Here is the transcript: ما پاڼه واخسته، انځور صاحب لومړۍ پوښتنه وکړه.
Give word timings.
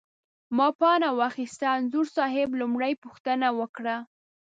ما 0.57 0.67
پاڼه 0.79 1.09
واخسته، 1.19 1.65
انځور 1.77 2.07
صاحب 2.17 2.49
لومړۍ 2.61 2.93
پوښتنه 3.03 3.47
وکړه. 3.59 3.95